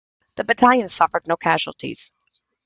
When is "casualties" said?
1.37-2.11